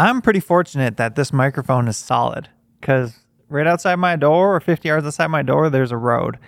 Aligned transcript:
I'm 0.00 0.22
pretty 0.22 0.40
fortunate 0.40 0.96
that 0.96 1.14
this 1.14 1.30
microphone 1.30 1.86
is 1.86 1.98
solid 1.98 2.48
because 2.80 3.18
right 3.50 3.66
outside 3.66 3.96
my 3.96 4.16
door 4.16 4.56
or 4.56 4.58
50 4.58 4.88
yards 4.88 5.06
outside 5.06 5.26
my 5.26 5.42
door, 5.42 5.68
there's 5.68 5.92
a 5.92 5.98
road 5.98 6.38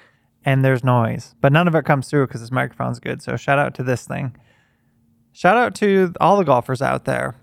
and 0.43 0.65
there's 0.65 0.83
noise, 0.83 1.35
but 1.43 1.53
none 1.53 1.69
of 1.69 1.75
it 1.75 1.85
comes 1.85 2.09
through 2.09 2.29
because 2.29 2.41
this 2.41 2.51
microphone's 2.51 2.99
good. 2.99 3.21
So 3.21 3.37
shout 3.37 3.59
out 3.59 3.75
to 3.75 3.83
this 3.83 4.07
thing. 4.07 4.35
Shout 5.33 5.59
out 5.59 5.75
to 5.77 6.15
all 6.19 6.39
the 6.39 6.45
golfers 6.45 6.81
out 6.81 7.05
there. 7.05 7.35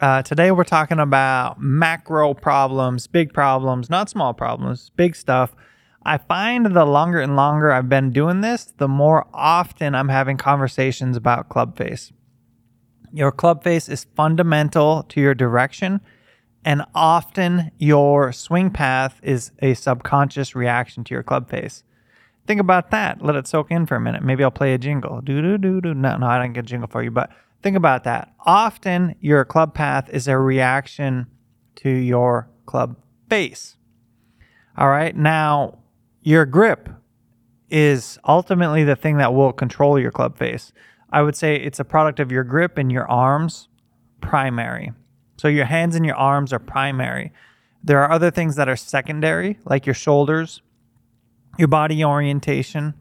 Uh, 0.00 0.22
today 0.22 0.50
we're 0.50 0.64
talking 0.64 0.98
about 0.98 1.60
macro 1.60 2.34
problems, 2.34 3.06
big 3.06 3.32
problems, 3.32 3.88
not 3.88 4.10
small 4.10 4.34
problems, 4.34 4.90
big 4.96 5.14
stuff. 5.14 5.54
I 6.04 6.18
find 6.18 6.66
the 6.66 6.84
longer 6.84 7.20
and 7.20 7.36
longer 7.36 7.70
I've 7.70 7.88
been 7.88 8.10
doing 8.10 8.40
this, 8.40 8.74
the 8.78 8.88
more 8.88 9.28
often 9.32 9.94
I'm 9.94 10.08
having 10.08 10.36
conversations 10.36 11.16
about 11.16 11.48
club 11.48 11.78
face. 11.78 12.12
Your 13.14 13.30
club 13.30 13.62
face 13.62 13.88
is 13.88 14.08
fundamental 14.16 15.04
to 15.04 15.20
your 15.20 15.36
direction, 15.36 16.00
and 16.64 16.82
often 16.96 17.70
your 17.78 18.32
swing 18.32 18.72
path 18.72 19.20
is 19.22 19.52
a 19.60 19.74
subconscious 19.74 20.56
reaction 20.56 21.04
to 21.04 21.14
your 21.14 21.22
club 21.22 21.48
face. 21.48 21.84
Think 22.48 22.60
about 22.60 22.90
that. 22.90 23.22
Let 23.22 23.36
it 23.36 23.46
soak 23.46 23.70
in 23.70 23.86
for 23.86 23.94
a 23.94 24.00
minute. 24.00 24.24
Maybe 24.24 24.42
I'll 24.42 24.50
play 24.50 24.74
a 24.74 24.78
jingle. 24.78 25.20
Do 25.20 25.40
do 25.40 25.56
do 25.58 25.80
do. 25.80 25.94
No, 25.94 26.16
no, 26.16 26.26
I 26.26 26.38
don't 26.38 26.54
get 26.54 26.64
a 26.64 26.66
jingle 26.66 26.88
for 26.88 27.04
you, 27.04 27.12
but 27.12 27.30
think 27.62 27.76
about 27.76 28.02
that. 28.02 28.34
Often 28.40 29.14
your 29.20 29.44
club 29.44 29.74
path 29.74 30.10
is 30.10 30.26
a 30.26 30.36
reaction 30.36 31.28
to 31.76 31.88
your 31.88 32.50
club 32.66 32.96
face. 33.30 33.76
All 34.76 34.88
right. 34.88 35.14
Now, 35.14 35.78
your 36.22 36.46
grip 36.46 36.88
is 37.70 38.18
ultimately 38.26 38.82
the 38.82 38.96
thing 38.96 39.18
that 39.18 39.34
will 39.34 39.52
control 39.52 40.00
your 40.00 40.10
club 40.10 40.36
face. 40.36 40.72
I 41.14 41.22
would 41.22 41.36
say 41.36 41.54
it's 41.54 41.78
a 41.78 41.84
product 41.84 42.18
of 42.18 42.32
your 42.32 42.42
grip 42.42 42.76
and 42.76 42.90
your 42.90 43.08
arms, 43.08 43.68
primary. 44.20 44.92
So 45.36 45.46
your 45.46 45.64
hands 45.64 45.94
and 45.94 46.04
your 46.04 46.16
arms 46.16 46.52
are 46.52 46.58
primary. 46.58 47.32
There 47.84 48.02
are 48.02 48.10
other 48.10 48.32
things 48.32 48.56
that 48.56 48.68
are 48.68 48.74
secondary, 48.74 49.60
like 49.64 49.86
your 49.86 49.94
shoulders, 49.94 50.60
your 51.56 51.68
body 51.68 52.04
orientation, 52.04 52.94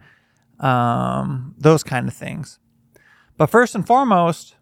um, 0.59 1.55
those 1.57 1.81
kind 1.81 2.07
of 2.07 2.13
things. 2.13 2.59
But 3.35 3.47
first 3.47 3.73
and 3.73 3.85
foremost, 3.85 4.57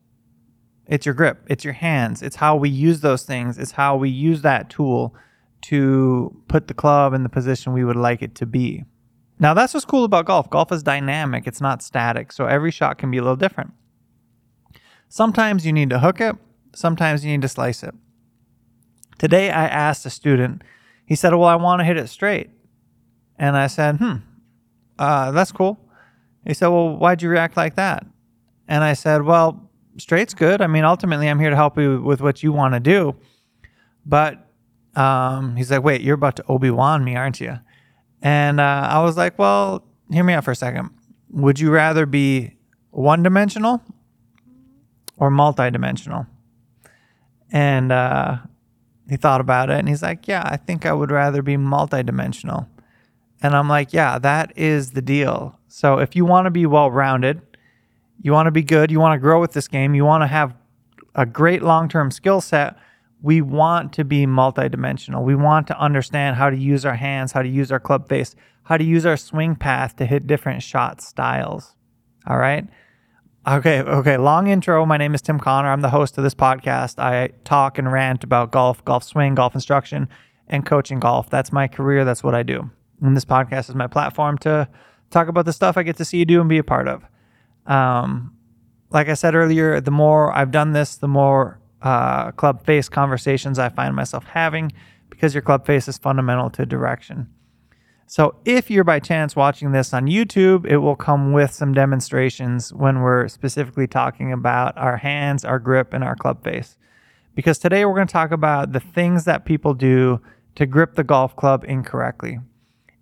it's 0.88 1.06
your 1.06 1.14
grip, 1.14 1.44
it's 1.48 1.66
your 1.66 1.74
hands, 1.74 2.22
it's 2.22 2.38
how 2.38 2.56
we 2.56 2.70
use 2.70 3.02
those 3.02 3.24
things, 3.24 3.58
it's 3.58 3.74
how 3.74 3.98
we 3.98 4.10
use 4.10 4.44
that 4.44 4.70
tool 4.70 5.14
to 5.64 6.42
put 6.48 6.68
the 6.70 6.74
club 6.74 7.14
in 7.14 7.24
the 7.24 7.30
position 7.30 7.74
we 7.74 7.84
would 7.84 7.98
like 7.98 8.22
it 8.22 8.34
to 8.36 8.46
be. 8.46 8.86
Now, 9.42 9.56
that's 9.56 9.73
what's 9.73 9.88
cool 9.88 10.03
about 10.03 10.25
golf. 10.25 10.52
Golf 10.52 10.72
is 10.72 10.84
dynamic, 10.84 11.47
it's 11.47 11.59
not 11.59 11.81
static. 11.81 12.31
So 12.31 12.45
every 12.45 12.70
shot 12.70 13.00
can 13.00 13.09
be 13.09 13.17
a 13.17 13.23
little 13.23 13.36
different. 13.36 13.73
Sometimes 15.09 15.66
you 15.66 15.73
need 15.73 15.89
to 15.89 16.00
hook 16.00 16.22
it, 16.22 16.36
sometimes 16.73 17.25
you 17.25 17.31
need 17.31 17.42
to 17.42 17.47
slice 17.47 17.81
it. 17.81 17.95
Today, 19.17 19.50
I 19.50 19.66
asked 19.66 20.06
a 20.06 20.12
student, 20.12 20.64
he 21.06 21.16
said, 21.16 21.34
Well, 21.34 21.50
I 21.50 21.56
want 21.56 21.80
to 21.80 21.84
hit 21.84 21.97
it 21.97 22.08
straight. 22.08 22.52
And 23.38 23.58
I 23.58 23.66
said, 23.66 23.97
Hmm, 23.97 24.17
uh, 25.00 25.31
that's 25.31 25.52
cool. 25.52 25.80
He 26.45 26.53
said, 26.53 26.67
Well, 26.67 26.95
why'd 26.95 27.23
you 27.23 27.30
react 27.30 27.58
like 27.58 27.75
that? 27.75 28.06
And 28.67 28.84
I 28.84 28.94
said, 28.94 29.23
Well, 29.23 29.72
straight's 29.97 30.36
good. 30.36 30.62
I 30.62 30.67
mean, 30.67 30.84
ultimately, 30.84 31.28
I'm 31.28 31.39
here 31.39 31.50
to 31.50 31.56
help 31.56 31.80
you 31.80 32.00
with 32.03 32.22
what 32.22 32.44
you 32.44 32.52
want 32.52 32.75
to 32.75 32.80
do. 32.80 33.16
But 34.06 34.47
um, 34.95 35.56
he's 35.56 35.72
like, 35.72 35.84
Wait, 35.84 36.02
you're 36.02 36.16
about 36.16 36.36
to 36.36 36.45
Obi 36.47 36.69
Wan 36.69 37.03
me, 37.03 37.16
aren't 37.16 37.42
you? 37.42 37.58
And 38.22 38.60
uh, 38.60 38.88
I 38.90 39.02
was 39.02 39.18
like, 39.18 39.40
well, 39.40 39.84
hear 40.12 40.24
me 40.24 40.34
out 40.34 40.44
for 40.44 40.52
a 40.52 40.56
second. 40.56 40.90
Would 41.30 41.60
you 41.60 41.72
rather 41.72 42.06
be 42.06 42.56
one 42.92 43.24
dimensional 43.24 43.82
or 45.18 45.32
multi-dimensional? 45.32 46.28
And 47.52 47.92
uh, 47.92 48.38
he 49.10 49.18
thought 49.18 49.42
about 49.42 49.70
it 49.70 49.80
and 49.80 49.90
he's 49.90 50.02
like, 50.02 50.28
yeah, 50.28 50.44
I 50.46 50.58
think 50.58 50.86
I 50.86 50.94
would 50.94 51.12
rather 51.12 51.42
be 51.42 51.58
multi-dimensional. 51.58 52.68
And 53.42 53.56
I'm 53.56 53.68
like, 53.68 53.92
yeah, 53.92 54.20
that 54.20 54.54
is 54.56 54.92
the 54.92 55.02
deal. 55.02 55.60
So 55.68 55.98
if 55.98 56.16
you 56.16 56.26
want 56.26 56.46
to 56.46 56.52
be 56.52 56.66
well-rounded, 56.66 57.42
you 58.22 58.31
want 58.31 58.48
to 58.48 58.52
be 58.52 58.62
good, 58.62 58.92
you 58.92 59.00
want 59.00 59.16
to 59.16 59.22
grow 59.22 59.42
with 59.42 59.54
this 59.54 59.68
game, 59.68 59.96
you 59.96 60.06
want 60.06 60.22
to 60.22 60.28
have 60.28 60.56
a 61.16 61.26
great 61.26 61.64
long-term 61.64 62.12
skill 62.12 62.40
set, 62.40 62.78
we 63.22 63.42
want 63.42 63.94
to 63.94 64.04
be 64.04 64.26
multidimensional. 64.26 65.24
We 65.24 65.36
want 65.36 65.68
to 65.68 65.80
understand 65.80 66.36
how 66.36 66.50
to 66.50 66.58
use 66.58 66.86
our 66.86 66.96
hands, 66.96 67.32
how 67.32 67.42
to 67.42 67.50
use 67.50 67.72
our 67.72 67.80
club 67.80 68.09
face, 68.09 68.36
how 68.64 68.78
to 68.78 68.84
use 68.84 69.06
our 69.06 69.18
swing 69.18 69.56
path 69.56 69.96
to 69.98 70.06
hit 70.06 70.28
different 70.28 70.64
shot 70.64 71.02
styles. 71.02 71.76
All 72.28 72.38
right. 72.38 72.68
Okay. 73.48 73.81
Okay. 73.81 74.18
Long 74.18 74.48
intro. 74.48 74.86
My 74.86 74.98
name 74.98 75.14
is 75.14 75.22
Tim 75.22 75.40
Connor. 75.40 75.70
I'm 75.70 75.81
the 75.81 75.90
host 75.90 76.18
of 76.18 76.24
this 76.24 76.36
podcast. 76.36 77.00
I 77.00 77.30
talk 77.44 77.78
and 77.78 77.92
rant 77.92 78.24
about 78.24 78.52
golf, 78.52 78.84
golf 78.86 79.04
swing, 79.04 79.36
golf 79.36 79.56
instruction, 79.56 80.08
and 80.48 80.66
coaching 80.66 81.00
golf. 81.00 81.30
That's 81.30 81.52
my 81.52 81.68
career. 81.68 82.06
That's 82.06 82.24
what 82.24 82.36
I 82.36 82.44
do. 82.44 82.70
And 83.02 83.16
this 83.16 83.26
podcast 83.26 83.70
is 83.70 83.76
my 83.76 83.88
platform 83.88 84.38
to 84.40 84.68
talk 85.10 85.28
about 85.28 85.46
the 85.46 85.54
stuff 85.54 85.78
I 85.78 85.84
get 85.84 85.98
to 85.98 86.06
see 86.06 86.18
you 86.18 86.26
do 86.26 86.40
and 86.40 86.50
be 86.50 86.60
a 86.60 86.64
part 86.64 86.88
of. 86.88 87.04
Um, 87.66 88.36
like 88.92 89.10
I 89.10 89.14
said 89.14 89.36
earlier, 89.36 89.80
the 89.81 89.92
more 89.92 90.36
I've 90.36 90.52
done 90.52 90.74
this, 90.74 90.98
the 90.98 91.08
more 91.08 91.61
uh, 91.81 92.31
club 92.31 92.66
face 92.66 92.90
conversations 92.90 93.59
I 93.59 93.69
find 93.69 93.96
myself 93.96 94.25
having 94.25 94.72
because 95.09 95.34
your 95.34 95.42
club 95.42 95.66
face 95.66 95.88
is 95.88 95.97
fundamental 95.97 96.50
to 96.52 96.66
direction. 96.66 97.28
So, 98.08 98.36
if 98.44 98.69
you're 98.69 98.84
by 98.84 99.00
chance 99.00 99.38
watching 99.38 99.72
this 99.72 99.94
on 99.94 100.08
YouTube, 100.08 100.66
it 100.66 100.80
will 100.80 100.97
come 100.97 101.31
with 101.31 101.52
some 101.52 101.74
demonstrations 101.74 102.74
when 102.74 103.00
we're 103.00 103.30
specifically 103.30 103.88
talking 103.88 104.34
about 104.34 104.78
our 104.78 104.97
hands, 104.97 105.46
our 105.46 105.59
grip, 105.59 105.94
and 105.94 106.03
our 106.03 106.16
club 106.16 106.44
face. 106.44 106.75
Because 107.36 107.58
today 107.58 107.86
we're 107.86 107.96
going 107.96 108.08
to 108.08 108.12
talk 108.12 108.31
about 108.31 108.74
the 108.74 108.81
things 108.81 109.24
that 109.24 109.46
people 109.46 109.74
do 109.74 110.19
to 110.56 110.66
grip 110.66 110.96
the 110.96 111.06
golf 111.06 111.38
club 111.38 111.63
incorrectly. 111.66 112.40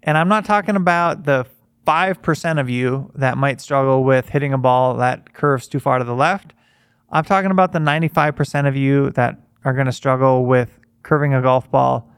And 0.04 0.16
I'm 0.16 0.30
not 0.30 0.46
talking 0.46 0.76
about 0.76 1.24
the 1.24 1.48
5% 1.88 2.60
of 2.60 2.70
you 2.70 3.12
that 3.16 3.36
might 3.36 3.60
struggle 3.62 4.04
with 4.04 4.30
hitting 4.30 4.54
a 4.54 4.60
ball 4.60 4.96
that 4.98 5.34
curves 5.34 5.68
too 5.68 5.80
far 5.80 5.98
to 5.98 6.04
the 6.04 6.14
left 6.14 6.54
I'm 7.12 7.24
talking 7.24 7.50
about 7.50 7.72
the 7.72 7.80
95% 7.80 8.68
of 8.68 8.76
you 8.76 9.10
that 9.12 9.40
are 9.66 9.74
going 9.74 9.88
to 9.88 9.92
struggle 9.92 10.46
with 10.46 10.80
curving 11.02 11.34
a 11.34 11.42
golf 11.42 11.70
ball 11.72 12.10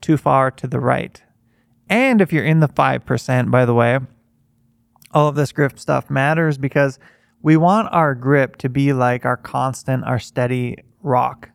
too 0.00 0.16
far 0.16 0.50
to 0.52 0.66
the 0.66 0.80
right. 0.80 1.22
And 1.90 2.20
if 2.22 2.32
you're 2.32 2.44
in 2.44 2.60
the 2.60 2.68
5%, 2.68 3.50
by 3.50 3.64
the 3.66 3.74
way, 3.74 3.98
all 5.12 5.28
of 5.28 5.34
this 5.34 5.52
grip 5.52 5.78
stuff 5.78 6.08
matters 6.08 6.56
because 6.56 6.98
we 7.42 7.56
want 7.56 7.88
our 7.92 8.14
grip 8.14 8.56
to 8.56 8.70
be 8.70 8.92
like 8.92 9.26
our 9.26 9.36
constant, 9.36 10.04
our 10.04 10.18
steady 10.18 10.76
rock. 11.02 11.50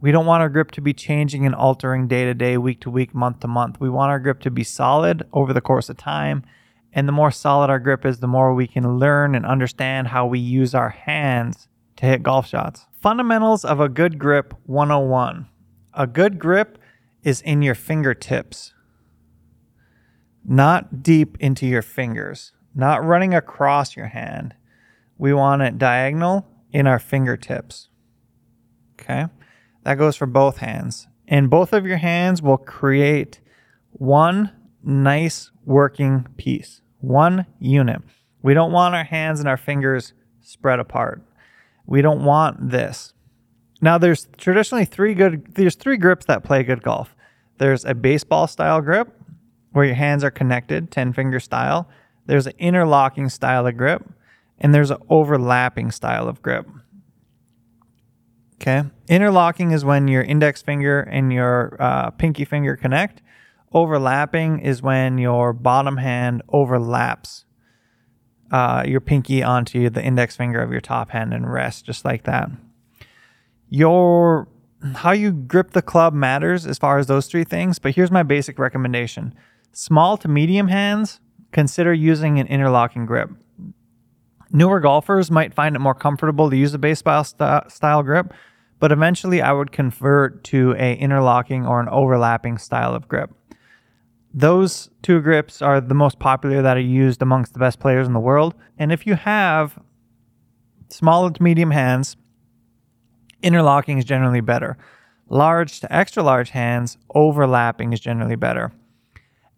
We 0.00 0.10
don't 0.10 0.26
want 0.26 0.40
our 0.40 0.48
grip 0.48 0.70
to 0.72 0.80
be 0.80 0.94
changing 0.94 1.44
and 1.44 1.54
altering 1.54 2.08
day 2.08 2.24
to 2.24 2.34
day, 2.34 2.56
week 2.56 2.80
to 2.80 2.90
week, 2.90 3.14
month 3.14 3.40
to 3.40 3.48
month. 3.48 3.78
We 3.78 3.90
want 3.90 4.10
our 4.10 4.18
grip 4.18 4.40
to 4.40 4.50
be 4.50 4.64
solid 4.64 5.22
over 5.32 5.52
the 5.52 5.60
course 5.60 5.88
of 5.88 5.98
time. 5.98 6.44
And 6.94 7.06
the 7.06 7.12
more 7.12 7.30
solid 7.30 7.70
our 7.70 7.78
grip 7.78 8.04
is, 8.04 8.20
the 8.20 8.26
more 8.26 8.54
we 8.54 8.66
can 8.66 8.98
learn 8.98 9.34
and 9.34 9.46
understand 9.46 10.08
how 10.08 10.26
we 10.26 10.38
use 10.38 10.74
our 10.74 10.90
hands 10.90 11.68
to 11.96 12.06
hit 12.06 12.22
golf 12.22 12.46
shots. 12.46 12.86
Fundamentals 13.00 13.64
of 13.64 13.80
a 13.80 13.88
good 13.88 14.18
grip 14.18 14.54
101. 14.66 15.48
A 15.94 16.06
good 16.06 16.38
grip 16.38 16.78
is 17.22 17.40
in 17.40 17.62
your 17.62 17.74
fingertips, 17.74 18.74
not 20.44 21.02
deep 21.02 21.36
into 21.38 21.66
your 21.66 21.82
fingers, 21.82 22.52
not 22.74 23.04
running 23.04 23.34
across 23.34 23.96
your 23.96 24.08
hand. 24.08 24.54
We 25.18 25.32
want 25.32 25.62
it 25.62 25.78
diagonal 25.78 26.46
in 26.72 26.86
our 26.86 26.98
fingertips. 26.98 27.88
Okay? 29.00 29.26
That 29.84 29.98
goes 29.98 30.16
for 30.16 30.26
both 30.26 30.58
hands. 30.58 31.06
And 31.28 31.50
both 31.50 31.72
of 31.72 31.86
your 31.86 31.98
hands 31.98 32.42
will 32.42 32.58
create 32.58 33.40
one 33.92 34.50
nice 34.82 35.50
working 35.64 36.26
piece, 36.36 36.80
one 37.00 37.46
unit. 37.58 38.02
We 38.42 38.54
don't 38.54 38.72
want 38.72 38.94
our 38.94 39.04
hands 39.04 39.38
and 39.38 39.48
our 39.48 39.56
fingers 39.56 40.12
spread 40.40 40.80
apart. 40.80 41.22
We 41.92 42.00
don't 42.00 42.24
want 42.24 42.70
this. 42.70 43.12
Now 43.82 43.98
there's 43.98 44.26
traditionally 44.38 44.86
three 44.86 45.12
good 45.12 45.54
there's 45.56 45.74
three 45.74 45.98
grips 45.98 46.24
that 46.24 46.42
play 46.42 46.62
good 46.62 46.82
golf. 46.82 47.14
There's 47.58 47.84
a 47.84 47.92
baseball 47.92 48.46
style 48.46 48.80
grip 48.80 49.14
where 49.72 49.84
your 49.84 49.94
hands 49.94 50.24
are 50.24 50.30
connected, 50.30 50.90
10 50.90 51.12
finger 51.12 51.38
style. 51.38 51.90
There's 52.24 52.46
an 52.46 52.54
interlocking 52.58 53.28
style 53.28 53.66
of 53.66 53.76
grip 53.76 54.08
and 54.58 54.74
there's 54.74 54.90
an 54.90 55.02
overlapping 55.10 55.90
style 55.90 56.28
of 56.28 56.40
grip. 56.40 56.66
Okay. 58.54 58.84
Interlocking 59.08 59.72
is 59.72 59.84
when 59.84 60.08
your 60.08 60.22
index 60.22 60.62
finger 60.62 61.00
and 61.00 61.30
your 61.30 61.76
uh, 61.78 62.08
pinky 62.12 62.46
finger 62.46 62.74
connect. 62.74 63.20
Overlapping 63.74 64.60
is 64.60 64.80
when 64.80 65.18
your 65.18 65.52
bottom 65.52 65.98
hand 65.98 66.40
overlaps 66.48 67.44
uh, 68.52 68.84
your 68.86 69.00
pinky 69.00 69.42
onto 69.42 69.90
the 69.90 70.04
index 70.04 70.36
finger 70.36 70.60
of 70.60 70.70
your 70.70 70.80
top 70.80 71.10
hand 71.10 71.32
and 71.32 71.50
rest 71.50 71.86
just 71.86 72.04
like 72.04 72.24
that. 72.24 72.50
Your 73.68 74.46
how 74.94 75.12
you 75.12 75.32
grip 75.32 75.70
the 75.70 75.82
club 75.82 76.12
matters 76.12 76.66
as 76.66 76.76
far 76.78 76.98
as 76.98 77.06
those 77.06 77.26
three 77.26 77.44
things, 77.44 77.78
but 77.78 77.94
here's 77.94 78.10
my 78.10 78.22
basic 78.22 78.58
recommendation. 78.58 79.34
Small 79.72 80.16
to 80.18 80.28
medium 80.28 80.68
hands, 80.68 81.20
consider 81.52 81.94
using 81.94 82.38
an 82.38 82.46
interlocking 82.48 83.06
grip. 83.06 83.30
Newer 84.50 84.80
golfers 84.80 85.30
might 85.30 85.54
find 85.54 85.74
it 85.76 85.78
more 85.78 85.94
comfortable 85.94 86.50
to 86.50 86.56
use 86.56 86.74
a 86.74 86.78
baseball 86.78 87.24
st- 87.24 87.70
style 87.70 88.02
grip, 88.02 88.34
but 88.80 88.92
eventually 88.92 89.40
I 89.40 89.52
would 89.52 89.72
convert 89.72 90.44
to 90.44 90.74
a 90.76 90.94
interlocking 90.94 91.64
or 91.64 91.80
an 91.80 91.88
overlapping 91.88 92.58
style 92.58 92.94
of 92.94 93.08
grip. 93.08 93.30
Those 94.34 94.88
two 95.02 95.20
grips 95.20 95.60
are 95.60 95.80
the 95.80 95.94
most 95.94 96.18
popular 96.18 96.62
that 96.62 96.76
are 96.76 96.80
used 96.80 97.20
amongst 97.20 97.52
the 97.52 97.58
best 97.58 97.80
players 97.80 98.06
in 98.06 98.14
the 98.14 98.20
world. 98.20 98.54
And 98.78 98.90
if 98.90 99.06
you 99.06 99.14
have 99.14 99.78
small 100.88 101.30
to 101.30 101.42
medium 101.42 101.70
hands, 101.70 102.16
interlocking 103.42 103.98
is 103.98 104.04
generally 104.04 104.40
better. 104.40 104.78
Large 105.28 105.80
to 105.80 105.94
extra 105.94 106.22
large 106.22 106.50
hands, 106.50 106.96
overlapping 107.14 107.92
is 107.92 108.00
generally 108.00 108.36
better. 108.36 108.72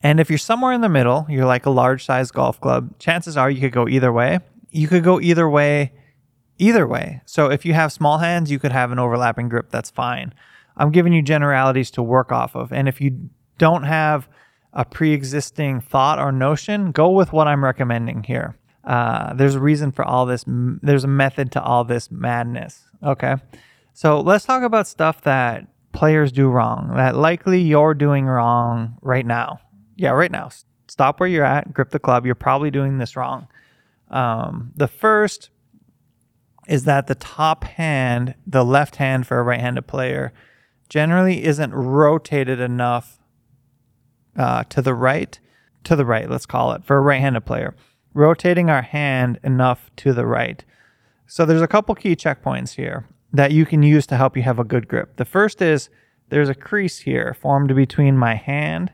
And 0.03 0.21
if 0.21 0.29
you're 0.29 0.38
somewhere 0.38 0.73
in 0.73 0.81
the 0.81 0.88
middle, 0.88 1.27
you're 1.29 1.47
like 1.47 1.67
a 1.67 1.70
large 1.70 2.05
size 2.05 2.31
golf 2.31 2.61
club, 2.61 2.99
chances 2.99 3.37
are 3.37 3.50
you 3.50 3.61
could 3.61 3.73
go 3.73 3.88
either 3.88 4.12
way. 4.12 4.41
You 4.70 4.88
could 4.88 5.05
go 5.05 5.20
either 5.20 5.49
way, 5.49 5.93
either 6.59 6.87
way. 6.87 7.23
So 7.27 7.50
if 7.50 7.65
you 7.65 7.75
have 7.75 7.93
small 7.93 8.19
hands, 8.19 8.50
you 8.50 8.59
could 8.59 8.73
have 8.73 8.93
an 8.93 8.99
overlapping 8.99 9.49
grip, 9.49 9.70
that's 9.70 9.91
fine. 9.91 10.35
I'm 10.77 10.91
giving 10.91 11.12
you 11.12 11.23
generalities 11.23 11.91
to 11.93 12.03
work 12.03 12.32
off 12.32 12.55
of. 12.55 12.73
And 12.73 12.88
if 12.88 13.00
you 13.00 13.31
don't 13.59 13.85
have 13.85 14.29
a 14.75 14.85
pre 14.85 15.12
existing 15.12 15.81
thought 15.81 16.19
or 16.19 16.32
notion, 16.32 16.93
go 16.93 17.11
with 17.11 17.32
what 17.32 17.47
I'm 17.47 17.65
recommending 17.65 18.25
here. 18.25 18.56
Uh, 18.82 19.32
there's 19.32 19.55
a 19.55 19.61
reason 19.61 19.93
for 19.93 20.05
all 20.05 20.26
this, 20.26 20.44
there's 20.47 21.05
a 21.05 21.09
method 21.09 21.53
to 21.53 21.62
all 21.62 21.85
this 21.85 22.11
madness. 22.11 22.82
Okay. 23.03 23.37
So 23.94 24.21
let's 24.21 24.44
talk 24.44 24.62
about 24.62 24.87
stuff 24.87 25.23
that 25.23 25.67
players 25.93 26.32
do 26.32 26.49
wrong, 26.49 26.93
that 26.97 27.17
likely 27.17 27.61
you're 27.61 27.94
doing 27.94 28.26
wrong 28.26 28.99
right 29.00 29.25
now. 29.25 29.61
Yeah, 29.97 30.11
right 30.11 30.31
now. 30.31 30.50
Stop 30.88 31.20
where 31.20 31.29
you're 31.29 31.44
at, 31.44 31.73
grip 31.73 31.91
the 31.91 32.00
club. 32.00 32.27
You're 32.27 32.35
probably 32.35 32.70
doing 32.70 32.99
this 32.99 33.17
wrong. 33.17 33.47
Um, 34.11 34.73
the 34.75 34.88
first 34.88 35.50
is 36.67 36.85
that 36.85 37.06
the 37.06 37.15
top 37.15 37.65
hand, 37.65 38.35
the 38.47 38.65
left 38.65 38.97
hand 38.97 39.27
for 39.27 39.38
a 39.38 39.43
right 39.43 39.61
handed 39.61 39.87
player, 39.87 40.32
generally 40.88 41.44
isn't 41.44 41.73
rotated 41.73 42.61
enough 42.61 43.19
uh, 44.36 44.64
to 44.64 44.82
the 44.82 44.94
right, 44.94 45.38
to 45.84 45.96
the 45.96 46.04
right, 46.04 46.28
let's 46.28 46.46
call 46.46 46.72
it, 46.72 46.84
for 46.84 46.96
a 46.96 47.00
right 47.00 47.20
handed 47.20 47.42
player. 47.42 47.75
Rotating 48.12 48.70
our 48.70 48.82
hand 48.82 49.40
enough 49.42 49.90
to 49.96 50.12
the 50.12 50.26
right. 50.26 50.64
So 51.26 51.44
there's 51.44 51.62
a 51.62 51.69
couple 51.69 51.94
key 51.94 52.14
checkpoints 52.14 52.75
here 52.75 53.08
that 53.32 53.50
you 53.50 53.66
can 53.66 53.82
use 53.82 54.06
to 54.06 54.16
help 54.16 54.36
you 54.36 54.42
have 54.42 54.58
a 54.58 54.64
good 54.64 54.86
grip. 54.86 55.16
The 55.16 55.25
first 55.25 55.60
is 55.60 55.88
there's 56.28 56.48
a 56.48 56.54
crease 56.54 57.00
here 57.00 57.34
formed 57.34 57.75
between 57.75 58.16
my 58.16 58.34
hand 58.34 58.92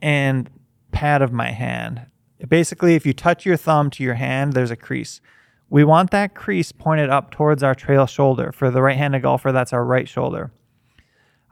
and 0.00 0.48
pad 0.92 1.20
of 1.20 1.32
my 1.32 1.50
hand. 1.50 2.06
Basically, 2.48 2.94
if 2.94 3.04
you 3.04 3.12
touch 3.12 3.44
your 3.44 3.56
thumb 3.56 3.90
to 3.90 4.02
your 4.02 4.14
hand, 4.14 4.54
there's 4.54 4.70
a 4.70 4.76
crease. 4.76 5.20
We 5.68 5.84
want 5.84 6.10
that 6.12 6.34
crease 6.34 6.72
pointed 6.72 7.10
up 7.10 7.30
towards 7.30 7.62
our 7.62 7.74
trail 7.74 8.06
shoulder. 8.06 8.52
For 8.52 8.70
the 8.70 8.82
right 8.82 8.96
handed 8.96 9.22
golfer, 9.22 9.52
that's 9.52 9.72
our 9.72 9.84
right 9.84 10.08
shoulder. 10.08 10.52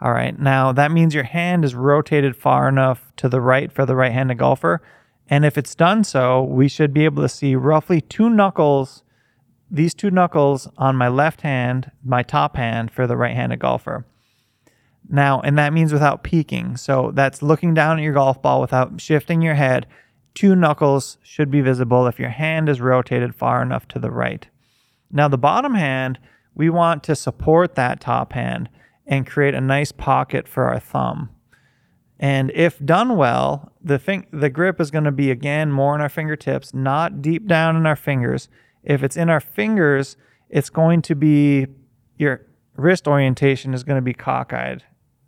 All 0.04 0.12
right, 0.12 0.38
now 0.38 0.70
that 0.70 0.90
means 0.90 1.14
your 1.14 1.24
hand 1.24 1.64
is 1.64 1.74
rotated 1.74 2.36
far 2.36 2.68
enough 2.68 3.10
to 3.16 3.26
the 3.26 3.40
right 3.40 3.72
for 3.72 3.86
the 3.86 3.96
right 3.96 4.12
handed 4.12 4.36
golfer. 4.36 4.82
And 5.30 5.46
if 5.46 5.56
it's 5.56 5.74
done 5.74 6.04
so, 6.04 6.42
we 6.42 6.68
should 6.68 6.92
be 6.92 7.06
able 7.06 7.22
to 7.22 7.28
see 7.28 7.54
roughly 7.54 8.02
two 8.02 8.28
knuckles, 8.28 9.02
these 9.70 9.94
two 9.94 10.10
knuckles 10.10 10.68
on 10.76 10.94
my 10.94 11.08
left 11.08 11.40
hand, 11.40 11.90
my 12.04 12.22
top 12.22 12.56
hand 12.56 12.90
for 12.90 13.06
the 13.06 13.16
right 13.16 13.34
handed 13.34 13.60
golfer. 13.60 14.04
Now, 15.08 15.40
and 15.40 15.56
that 15.56 15.72
means 15.72 15.90
without 15.90 16.22
peeking. 16.22 16.76
So 16.76 17.10
that's 17.14 17.40
looking 17.40 17.72
down 17.72 17.96
at 17.96 18.02
your 18.02 18.12
golf 18.12 18.42
ball 18.42 18.60
without 18.60 19.00
shifting 19.00 19.40
your 19.40 19.54
head. 19.54 19.86
Two 20.34 20.54
knuckles 20.54 21.16
should 21.22 21.50
be 21.50 21.62
visible 21.62 22.06
if 22.06 22.18
your 22.18 22.28
hand 22.28 22.68
is 22.68 22.78
rotated 22.78 23.34
far 23.34 23.62
enough 23.62 23.88
to 23.88 23.98
the 23.98 24.10
right. 24.10 24.46
Now, 25.10 25.28
the 25.28 25.38
bottom 25.38 25.74
hand, 25.74 26.18
we 26.54 26.68
want 26.68 27.02
to 27.04 27.16
support 27.16 27.74
that 27.76 28.00
top 28.00 28.34
hand 28.34 28.68
and 29.06 29.26
create 29.26 29.54
a 29.54 29.60
nice 29.60 29.92
pocket 29.92 30.48
for 30.48 30.64
our 30.64 30.80
thumb. 30.80 31.30
And 32.18 32.50
if 32.54 32.78
done 32.78 33.16
well, 33.16 33.72
the 33.82 33.98
fin- 33.98 34.26
the 34.32 34.48
grip 34.48 34.80
is 34.80 34.90
going 34.90 35.04
to 35.04 35.12
be 35.12 35.30
again 35.30 35.72
more 35.72 35.94
in 35.94 36.00
our 36.00 36.08
fingertips, 36.08 36.72
not 36.72 37.20
deep 37.20 37.46
down 37.46 37.76
in 37.76 37.86
our 37.86 37.96
fingers. 37.96 38.48
If 38.82 39.02
it's 39.02 39.16
in 39.16 39.28
our 39.28 39.40
fingers, 39.40 40.16
it's 40.48 40.70
going 40.70 41.02
to 41.02 41.14
be 41.14 41.66
your 42.16 42.46
wrist 42.76 43.06
orientation 43.08 43.74
is 43.74 43.84
going 43.84 43.96
to 43.96 44.02
be 44.02 44.14
cockeyed 44.14 44.82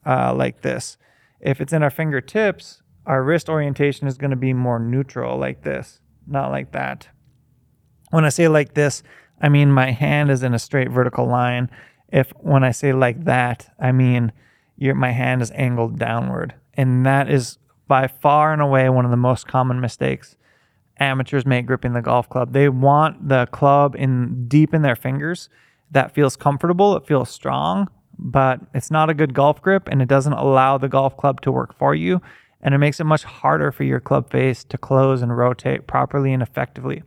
uh, 0.05 0.33
like 0.35 0.63
this. 0.63 0.97
If 1.41 1.61
it's 1.61 1.73
in 1.73 1.83
our 1.83 1.91
fingertips, 1.91 2.83
our 3.05 3.23
wrist 3.23 3.49
orientation 3.49 4.07
is 4.07 4.17
going 4.17 4.31
to 4.31 4.37
be 4.37 4.53
more 4.53 4.79
neutral 4.79 5.39
like 5.39 5.63
this, 5.63 6.01
not 6.27 6.51
like 6.51 6.73
that. 6.73 7.09
When 8.11 8.25
I 8.25 8.31
say 8.31 8.49
like 8.49 8.75
this, 8.75 9.03
I 9.41 9.49
mean 9.49 9.71
my 9.71 9.91
hand 9.91 10.31
is 10.31 10.43
in 10.43 10.55
a 10.55 10.59
straight 10.59 10.91
vertical 10.91 11.27
line 11.27 11.71
if 12.09 12.33
when 12.39 12.65
I 12.65 12.71
say 12.71 12.93
like 12.93 13.25
that, 13.25 13.73
I 13.79 13.93
mean 13.93 14.33
your 14.77 14.95
my 14.95 15.11
hand 15.11 15.43
is 15.43 15.51
angled 15.53 15.99
downward. 15.99 16.55
And 16.75 17.07
that 17.07 17.31
is 17.31 17.59
by 17.89 18.07
far 18.09 18.53
and 18.53 18.61
away 18.61 18.89
one 18.89 19.05
of 19.05 19.11
the 19.11 19.17
most 19.17 19.47
common 19.47 19.81
mistakes 19.81 20.37
amateurs 20.99 21.45
make 21.45 21.67
gripping 21.67 21.93
the 21.93 22.03
golf 22.03 22.29
club. 22.29 22.53
They 22.53 22.69
want 22.69 23.29
the 23.29 23.47
club 23.47 23.95
in 23.97 24.49
deep 24.49 24.73
in 24.73 24.83
their 24.83 24.97
fingers. 24.97 25.49
That 25.91 26.15
feels 26.15 26.37
comfortable, 26.37 26.97
it 26.97 27.07
feels 27.07 27.31
strong, 27.31 27.89
but 28.19 28.61
it's 28.75 28.91
not 28.91 29.11
a 29.11 29.15
good 29.15 29.35
golf 29.35 29.63
grip 29.63 29.89
and 29.89 30.03
it 30.03 30.09
doesn't 30.09 30.33
allow 30.33 30.79
the 30.79 30.89
golf 30.89 31.17
club 31.17 31.41
to 31.43 31.53
work 31.53 31.77
for 31.77 31.95
you. 31.95 32.21
And 32.61 32.75
it 32.75 32.79
makes 32.79 32.99
it 32.99 33.05
much 33.05 33.23
harder 33.23 33.71
for 33.71 33.85
your 33.85 34.01
club 34.01 34.31
face 34.31 34.65
to 34.65 34.79
close 34.79 35.23
and 35.23 35.37
rotate 35.37 35.87
properly 35.87 36.33
and 36.33 36.43
effectively. 36.43 37.03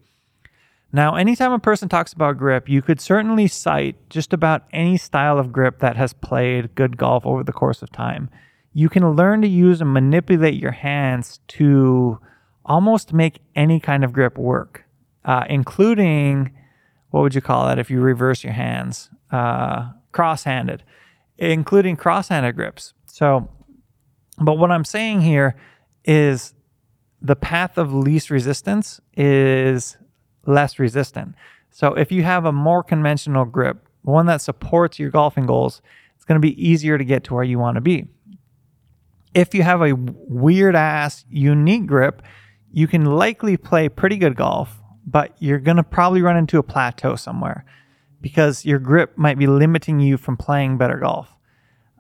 Now, 0.92 1.16
anytime 1.16 1.52
a 1.52 1.60
person 1.60 1.88
talks 1.88 2.14
about 2.14 2.38
grip, 2.38 2.68
you 2.68 2.82
could 2.82 3.00
certainly 3.00 3.48
cite 3.48 4.10
just 4.10 4.34
about 4.34 4.64
any 4.74 4.98
style 4.98 5.38
of 5.38 5.52
grip 5.52 5.80
that 5.80 5.98
has 5.98 6.14
played 6.14 6.74
good 6.74 6.98
golf 6.98 7.26
over 7.26 7.44
the 7.44 7.54
course 7.54 7.84
of 7.84 7.92
time. 7.92 8.30
You 8.74 8.90
can 8.90 9.12
learn 9.12 9.42
to 9.42 9.48
use 9.48 9.82
and 9.82 9.94
manipulate 9.94 10.56
your 10.56 10.72
hands 10.72 11.40
to 11.50 12.20
almost 12.66 13.14
make 13.14 13.40
any 13.56 13.80
kind 13.80 14.04
of 14.04 14.14
grip 14.14 14.38
work, 14.38 14.86
uh, 15.26 15.46
including 15.48 16.52
what 17.12 17.22
would 17.22 17.36
you 17.36 17.42
call 17.42 17.68
that 17.68 17.80
if 17.80 17.90
you 17.90 18.00
reverse 18.02 18.44
your 18.44 18.54
hands? 18.54 19.10
Uh, 19.32 19.92
cross 20.12 20.44
handed, 20.44 20.84
including 21.38 21.96
cross 21.96 22.30
handed 22.30 22.56
grips. 22.56 22.94
So, 23.08 23.50
but 24.40 24.58
what 24.58 24.72
I'm 24.72 24.86
saying 24.86 25.22
here 25.22 25.56
is 26.06 26.54
the 27.22 27.36
path 27.36 27.78
of 27.78 27.94
least 27.94 28.30
resistance 28.30 29.02
is 29.16 29.98
less 30.50 30.80
resistant. 30.80 31.36
So 31.72 31.94
if 31.94 32.12
you 32.12 32.24
have 32.24 32.46
a 32.46 32.52
more 32.52 32.84
conventional 32.84 33.46
grip, 33.46 33.88
one 34.02 34.26
that 34.26 34.42
supports 34.42 35.00
your 35.00 35.12
golfing 35.12 35.46
goals, 35.46 35.82
it's 36.16 36.26
going 36.26 36.42
to 36.42 36.46
be 36.46 36.62
easier 36.62 36.98
to 36.98 37.06
get 37.06 37.24
to 37.26 37.34
where 37.34 37.44
you 37.44 37.60
want 37.60 37.76
to 37.76 37.82
be. 37.82 38.08
If 39.34 39.54
you 39.54 39.64
have 39.64 39.82
a 39.82 39.96
weird 39.96 40.76
ass 40.76 41.24
unique 41.30 41.86
grip, 41.86 42.24
you 42.72 42.88
can 42.88 43.06
likely 43.06 43.58
play 43.58 43.88
pretty 43.88 44.18
good 44.18 44.36
golf, 44.36 44.80
but 45.06 45.36
you're 45.40 45.60
going 45.60 45.78
to 45.78 45.84
probably 45.84 46.22
run 46.22 46.38
into 46.38 46.58
a 46.58 46.64
plateau 46.64 47.16
somewhere 47.16 47.66
because 48.22 48.66
your 48.66 48.80
grip 48.80 49.18
might 49.18 49.38
be 49.38 49.48
limiting 49.48 50.00
you 50.00 50.18
from 50.18 50.36
playing 50.36 50.78
better 50.78 50.98
golf. 50.98 51.36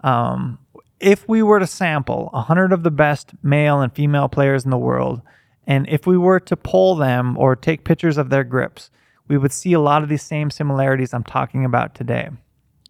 Um, 0.03 0.60
if 1.00 1.27
we 1.29 1.41
were 1.41 1.60
to 1.60 1.68
sample 1.68 2.29
100 2.34 2.74
of 2.74 2.84
the 2.84 2.91
best 2.91 3.32
male 3.41 3.79
and 3.82 3.94
female 3.94 4.27
players 4.27 4.65
in 4.65 4.72
the 4.72 4.77
world, 4.77 5.22
and 5.70 5.88
if 5.88 6.08
we 6.08 6.18
were 6.18 6.40
to 6.40 6.58
pull 6.58 6.96
them 6.96 7.38
or 7.38 7.56
take 7.56 7.84
pictures 7.84 8.18
of 8.18 8.32
their 8.32 8.44
grips, 8.44 8.90
we 9.28 9.38
would 9.38 9.52
see 9.52 9.74
a 9.74 9.80
lot 9.80 10.02
of 10.02 10.10
these 10.10 10.24
same 10.24 10.50
similarities 10.50 11.14
I'm 11.14 11.24
talking 11.24 11.64
about 11.64 11.94
today. 11.94 12.30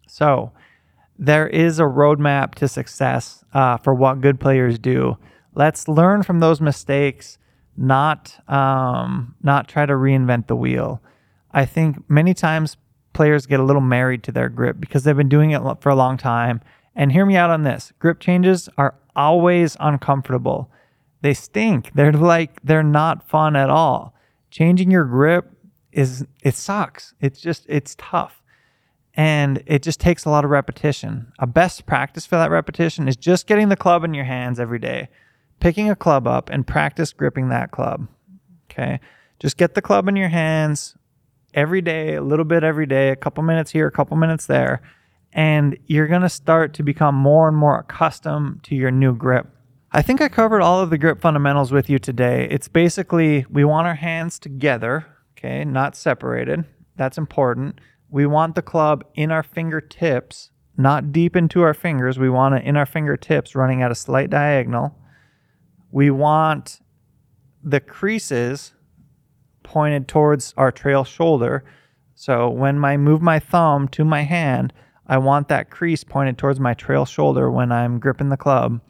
So, 0.08 0.52
there 1.18 1.46
is 1.46 1.78
a 1.78 1.82
roadmap 1.82 2.54
to 2.54 2.66
success 2.66 3.44
uh, 3.52 3.76
for 3.76 3.92
what 3.92 4.22
good 4.22 4.40
players 4.40 4.78
do. 4.78 5.18
Let's 5.54 5.88
learn 5.88 6.22
from 6.22 6.40
those 6.40 6.62
mistakes, 6.62 7.36
not 7.76 8.42
um, 8.48 9.34
not 9.42 9.68
try 9.68 9.84
to 9.84 9.92
reinvent 9.92 10.46
the 10.46 10.56
wheel. 10.56 11.02
I 11.52 11.66
think 11.66 12.08
many 12.08 12.32
times 12.32 12.78
players 13.12 13.44
get 13.44 13.60
a 13.60 13.64
little 13.64 13.82
married 13.82 14.22
to 14.22 14.32
their 14.32 14.48
grip 14.48 14.80
because 14.80 15.04
they've 15.04 15.14
been 15.14 15.28
doing 15.28 15.50
it 15.50 15.60
for 15.82 15.90
a 15.90 15.94
long 15.94 16.16
time. 16.16 16.62
And 16.96 17.12
hear 17.12 17.26
me 17.26 17.36
out 17.36 17.50
on 17.50 17.62
this: 17.62 17.92
grip 17.98 18.20
changes 18.20 18.70
are 18.78 18.94
always 19.14 19.76
uncomfortable. 19.80 20.70
They 21.22 21.34
stink. 21.34 21.92
They're 21.94 22.12
like 22.12 22.60
they're 22.62 22.82
not 22.82 23.28
fun 23.28 23.56
at 23.56 23.70
all. 23.70 24.14
Changing 24.50 24.90
your 24.90 25.04
grip 25.04 25.52
is 25.92 26.26
it 26.42 26.54
sucks. 26.54 27.14
It's 27.20 27.40
just 27.40 27.66
it's 27.68 27.94
tough. 27.98 28.42
And 29.14 29.62
it 29.66 29.82
just 29.82 30.00
takes 30.00 30.24
a 30.24 30.30
lot 30.30 30.44
of 30.44 30.50
repetition. 30.50 31.32
A 31.38 31.46
best 31.46 31.84
practice 31.84 32.26
for 32.26 32.36
that 32.36 32.50
repetition 32.50 33.08
is 33.08 33.16
just 33.16 33.46
getting 33.46 33.68
the 33.68 33.76
club 33.76 34.04
in 34.04 34.14
your 34.14 34.24
hands 34.24 34.60
every 34.60 34.78
day. 34.78 35.08
Picking 35.58 35.90
a 35.90 35.96
club 35.96 36.26
up 36.26 36.48
and 36.48 36.66
practice 36.66 37.12
gripping 37.12 37.48
that 37.48 37.70
club. 37.70 38.08
Okay? 38.70 39.00
Just 39.38 39.56
get 39.56 39.74
the 39.74 39.82
club 39.82 40.08
in 40.08 40.16
your 40.16 40.28
hands 40.28 40.96
every 41.54 41.80
day, 41.80 42.14
a 42.14 42.22
little 42.22 42.44
bit 42.44 42.62
every 42.62 42.86
day, 42.86 43.10
a 43.10 43.16
couple 43.16 43.42
minutes 43.42 43.70
here, 43.70 43.86
a 43.86 43.92
couple 43.92 44.16
minutes 44.16 44.46
there, 44.46 44.80
and 45.32 45.76
you're 45.86 46.06
going 46.06 46.22
to 46.22 46.28
start 46.28 46.74
to 46.74 46.82
become 46.82 47.14
more 47.14 47.48
and 47.48 47.56
more 47.56 47.78
accustomed 47.78 48.62
to 48.64 48.74
your 48.74 48.90
new 48.90 49.14
grip. 49.14 49.48
I 49.92 50.02
think 50.02 50.20
I 50.20 50.28
covered 50.28 50.60
all 50.62 50.80
of 50.80 50.90
the 50.90 50.98
grip 50.98 51.20
fundamentals 51.20 51.72
with 51.72 51.90
you 51.90 51.98
today. 51.98 52.46
It's 52.48 52.68
basically 52.68 53.44
we 53.50 53.64
want 53.64 53.88
our 53.88 53.96
hands 53.96 54.38
together, 54.38 55.04
okay, 55.36 55.64
not 55.64 55.96
separated. 55.96 56.64
That's 56.96 57.18
important. 57.18 57.80
we 58.08 58.26
want 58.26 58.54
the 58.54 58.62
club 58.62 59.04
in 59.14 59.30
our 59.30 59.42
fingertips, 59.42 60.50
not 60.76 61.12
deep 61.12 61.34
into 61.34 61.62
our 61.62 61.74
fingers. 61.74 62.18
We 62.18 62.30
want 62.30 62.56
it 62.56 62.64
in 62.64 62.76
our 62.76 62.86
fingertips 62.86 63.54
running 63.54 63.82
at 63.82 63.90
a 63.90 63.96
slight 63.96 64.30
diagonal. 64.30 64.96
We 65.90 66.10
want 66.10 66.80
the 67.62 67.80
creases 67.80 68.74
pointed 69.62 70.06
towards 70.08 70.54
our 70.56 70.70
trail 70.72 71.04
shoulder. 71.04 71.64
So 72.14 72.48
when 72.48 72.84
I 72.84 72.96
move 72.96 73.22
my 73.22 73.38
thumb 73.38 73.88
to 73.88 74.04
my 74.04 74.22
hand, 74.22 74.72
I 75.06 75.18
want 75.18 75.48
that 75.48 75.70
crease 75.70 76.04
pointed 76.04 76.38
towards 76.38 76.60
my 76.60 76.74
trail 76.74 77.04
shoulder 77.04 77.50
when 77.50 77.72
I'm 77.72 77.98
gripping 77.98 78.28
the 78.28 78.36
club. 78.36 78.80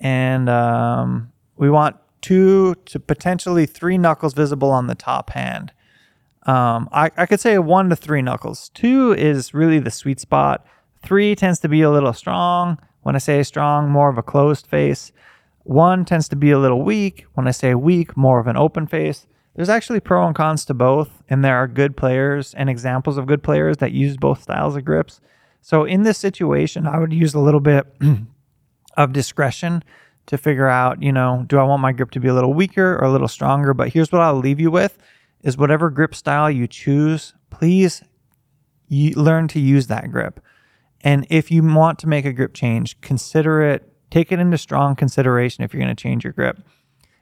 And 0.00 0.48
um, 0.48 1.32
we 1.56 1.70
want 1.70 1.96
two 2.20 2.74
to 2.86 3.00
potentially 3.00 3.66
three 3.66 3.98
knuckles 3.98 4.34
visible 4.34 4.70
on 4.70 4.86
the 4.86 4.94
top 4.94 5.30
hand. 5.30 5.72
Um, 6.46 6.88
I, 6.92 7.10
I 7.16 7.26
could 7.26 7.40
say 7.40 7.58
one 7.58 7.90
to 7.90 7.96
three 7.96 8.22
knuckles. 8.22 8.70
Two 8.70 9.12
is 9.12 9.52
really 9.52 9.78
the 9.78 9.90
sweet 9.90 10.20
spot. 10.20 10.66
Three 11.02 11.34
tends 11.34 11.58
to 11.60 11.68
be 11.68 11.82
a 11.82 11.90
little 11.90 12.12
strong. 12.12 12.78
When 13.02 13.14
I 13.14 13.18
say 13.18 13.42
strong, 13.42 13.90
more 13.90 14.08
of 14.08 14.18
a 14.18 14.22
closed 14.22 14.66
face. 14.66 15.12
One 15.64 16.04
tends 16.04 16.28
to 16.28 16.36
be 16.36 16.50
a 16.50 16.58
little 16.58 16.82
weak. 16.82 17.26
When 17.34 17.46
I 17.46 17.52
say 17.52 17.74
weak, 17.74 18.16
more 18.16 18.40
of 18.40 18.46
an 18.46 18.56
open 18.56 18.86
face. 18.86 19.26
There's 19.54 19.68
actually 19.68 20.00
pro 20.00 20.24
and 20.24 20.36
cons 20.36 20.64
to 20.66 20.74
both, 20.74 21.22
and 21.28 21.44
there 21.44 21.56
are 21.56 21.66
good 21.66 21.96
players 21.96 22.54
and 22.54 22.70
examples 22.70 23.18
of 23.18 23.26
good 23.26 23.42
players 23.42 23.78
that 23.78 23.92
use 23.92 24.16
both 24.16 24.42
styles 24.42 24.76
of 24.76 24.84
grips. 24.84 25.20
So 25.60 25.84
in 25.84 26.04
this 26.04 26.16
situation, 26.16 26.86
I 26.86 26.98
would 26.98 27.12
use 27.12 27.34
a 27.34 27.40
little 27.40 27.60
bit 27.60 27.86
of 28.98 29.14
discretion 29.14 29.82
to 30.26 30.36
figure 30.36 30.68
out, 30.68 31.02
you 31.02 31.12
know, 31.12 31.44
do 31.46 31.58
I 31.58 31.62
want 31.62 31.80
my 31.80 31.92
grip 31.92 32.10
to 32.10 32.20
be 32.20 32.28
a 32.28 32.34
little 32.34 32.52
weaker 32.52 32.96
or 32.96 33.04
a 33.04 33.10
little 33.10 33.28
stronger? 33.28 33.72
But 33.72 33.90
here's 33.90 34.12
what 34.12 34.20
I'll 34.20 34.34
leave 34.34 34.60
you 34.60 34.70
with 34.70 34.98
is 35.42 35.56
whatever 35.56 35.88
grip 35.88 36.14
style 36.14 36.50
you 36.50 36.66
choose, 36.66 37.32
please 37.48 38.02
learn 38.90 39.46
to 39.48 39.60
use 39.60 39.86
that 39.86 40.10
grip. 40.10 40.40
And 41.02 41.26
if 41.30 41.50
you 41.50 41.62
want 41.62 42.00
to 42.00 42.08
make 42.08 42.24
a 42.24 42.32
grip 42.32 42.54
change, 42.54 43.00
consider 43.00 43.62
it, 43.62 43.90
take 44.10 44.32
it 44.32 44.40
into 44.40 44.58
strong 44.58 44.96
consideration 44.96 45.62
if 45.62 45.72
you're 45.72 45.82
going 45.82 45.94
to 45.94 46.02
change 46.02 46.24
your 46.24 46.32
grip. 46.32 46.58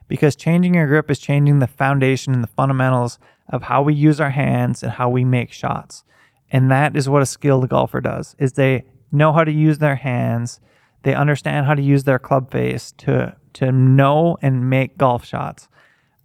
Because 0.07 0.35
changing 0.35 0.73
your 0.73 0.87
grip 0.87 1.11
is 1.11 1.19
changing 1.19 1.59
the 1.59 1.67
foundation 1.67 2.33
and 2.33 2.43
the 2.43 2.47
fundamentals 2.47 3.19
of 3.49 3.63
how 3.63 3.83
we 3.83 3.93
use 3.93 4.19
our 4.19 4.31
hands 4.31 4.81
and 4.81 4.93
how 4.93 5.09
we 5.09 5.23
make 5.23 5.51
shots. 5.51 6.03
And 6.49 6.71
that 6.71 6.95
is 6.95 7.07
what 7.07 7.21
a 7.21 7.25
skilled 7.25 7.69
golfer 7.69 8.01
does 8.01 8.35
is 8.39 8.53
they 8.53 8.85
know 9.11 9.31
how 9.31 9.43
to 9.43 9.51
use 9.51 9.77
their 9.77 9.97
hands. 9.97 10.59
They 11.07 11.15
understand 11.15 11.65
how 11.65 11.73
to 11.73 11.81
use 11.81 12.03
their 12.03 12.19
club 12.19 12.51
face 12.51 12.91
to 12.97 13.33
to 13.53 13.71
know 13.71 14.37
and 14.41 14.69
make 14.69 14.97
golf 14.97 15.23
shots. 15.23 15.69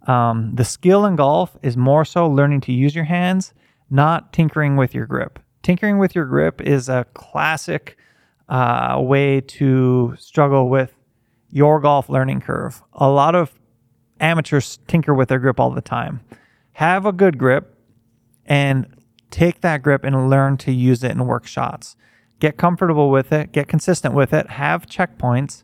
Um, 0.07 0.53
the 0.55 0.65
skill 0.65 1.05
in 1.05 1.15
golf 1.15 1.55
is 1.61 1.77
more 1.77 2.03
so 2.03 2.27
learning 2.27 2.59
to 2.67 2.73
use 2.73 2.93
your 2.93 3.05
hands, 3.05 3.53
not 3.89 4.33
tinkering 4.33 4.75
with 4.75 4.93
your 4.93 5.05
grip. 5.05 5.39
Tinkering 5.61 5.99
with 5.99 6.15
your 6.15 6.25
grip 6.25 6.59
is 6.59 6.89
a 6.89 7.05
classic 7.13 7.97
uh, 8.49 8.97
way 8.99 9.39
to 9.39 10.15
struggle 10.19 10.67
with 10.67 10.93
your 11.49 11.79
golf 11.79 12.09
learning 12.09 12.41
curve. 12.41 12.83
A 12.91 13.09
lot 13.09 13.35
of 13.35 13.57
amateurs 14.19 14.79
tinker 14.87 15.13
with 15.13 15.29
their 15.29 15.39
grip 15.39 15.61
all 15.61 15.71
the 15.71 15.79
time. 15.79 16.19
Have 16.73 17.05
a 17.05 17.13
good 17.13 17.37
grip 17.37 17.79
and 18.45 18.85
take 19.31 19.61
that 19.61 19.81
grip 19.81 20.03
and 20.03 20.29
learn 20.29 20.57
to 20.57 20.73
use 20.73 21.05
it 21.05 21.11
and 21.11 21.25
work 21.25 21.47
shots. 21.47 21.95
Get 22.39 22.57
comfortable 22.57 23.09
with 23.09 23.31
it, 23.31 23.51
get 23.51 23.67
consistent 23.67 24.13
with 24.13 24.33
it, 24.33 24.49
have 24.49 24.85
checkpoints 24.85 25.63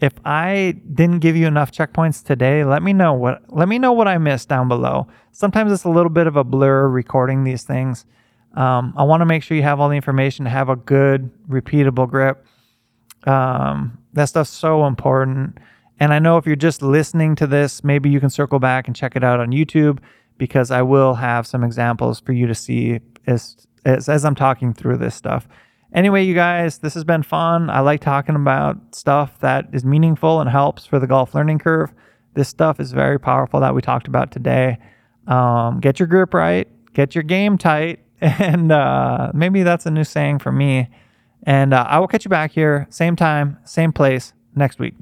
if 0.00 0.14
I 0.24 0.76
didn't 0.92 1.18
give 1.18 1.36
you 1.36 1.46
enough 1.46 1.70
checkpoints 1.70 2.24
today, 2.24 2.64
let 2.64 2.82
me 2.82 2.92
know 2.92 3.12
what 3.12 3.42
let 3.48 3.68
me 3.68 3.78
know 3.78 3.92
what 3.92 4.08
I 4.08 4.16
missed 4.18 4.48
down 4.48 4.66
below. 4.66 5.06
Sometimes 5.32 5.72
it's 5.72 5.84
a 5.84 5.90
little 5.90 6.10
bit 6.10 6.26
of 6.26 6.36
a 6.36 6.44
blur 6.44 6.88
recording 6.88 7.44
these 7.44 7.62
things. 7.62 8.06
Um, 8.54 8.94
I 8.96 9.04
want 9.04 9.20
to 9.20 9.26
make 9.26 9.42
sure 9.42 9.56
you 9.56 9.62
have 9.62 9.78
all 9.78 9.88
the 9.88 9.96
information 9.96 10.44
to 10.44 10.50
have 10.50 10.68
a 10.68 10.76
good, 10.76 11.30
repeatable 11.48 12.08
grip. 12.08 12.44
Um, 13.24 13.98
that 14.14 14.24
stuff's 14.24 14.50
so 14.50 14.86
important. 14.86 15.58
And 16.00 16.14
I 16.14 16.18
know 16.18 16.38
if 16.38 16.46
you're 16.46 16.56
just 16.56 16.82
listening 16.82 17.36
to 17.36 17.46
this, 17.46 17.84
maybe 17.84 18.08
you 18.08 18.18
can 18.20 18.30
circle 18.30 18.58
back 18.58 18.86
and 18.86 18.96
check 18.96 19.14
it 19.14 19.22
out 19.22 19.38
on 19.38 19.50
YouTube 19.50 19.98
because 20.38 20.70
I 20.70 20.80
will 20.80 21.14
have 21.14 21.46
some 21.46 21.62
examples 21.62 22.18
for 22.20 22.32
you 22.32 22.46
to 22.46 22.54
see 22.54 23.00
as 23.26 23.66
as, 23.84 24.08
as 24.08 24.24
I'm 24.24 24.34
talking 24.34 24.72
through 24.72 24.96
this 24.96 25.14
stuff. 25.14 25.46
Anyway, 25.92 26.22
you 26.22 26.34
guys, 26.34 26.78
this 26.78 26.94
has 26.94 27.04
been 27.04 27.22
fun. 27.22 27.68
I 27.68 27.80
like 27.80 28.00
talking 28.00 28.36
about 28.36 28.94
stuff 28.94 29.38
that 29.40 29.66
is 29.72 29.84
meaningful 29.84 30.40
and 30.40 30.48
helps 30.48 30.86
for 30.86 30.98
the 30.98 31.06
golf 31.06 31.34
learning 31.34 31.58
curve. 31.58 31.92
This 32.34 32.48
stuff 32.48 32.78
is 32.78 32.92
very 32.92 33.18
powerful 33.18 33.60
that 33.60 33.74
we 33.74 33.82
talked 33.82 34.06
about 34.06 34.30
today. 34.30 34.78
Um, 35.26 35.80
get 35.80 35.98
your 35.98 36.06
grip 36.06 36.32
right, 36.32 36.68
get 36.94 37.14
your 37.14 37.24
game 37.24 37.58
tight, 37.58 38.00
and 38.20 38.70
uh, 38.70 39.32
maybe 39.34 39.62
that's 39.62 39.86
a 39.86 39.90
new 39.90 40.04
saying 40.04 40.38
for 40.38 40.52
me. 40.52 40.88
And 41.44 41.74
uh, 41.74 41.86
I 41.88 41.98
will 41.98 42.08
catch 42.08 42.24
you 42.24 42.28
back 42.28 42.52
here, 42.52 42.86
same 42.90 43.16
time, 43.16 43.58
same 43.64 43.92
place 43.92 44.32
next 44.54 44.78
week. 44.78 44.94